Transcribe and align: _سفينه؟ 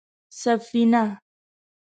_سفينه؟ 0.41 1.03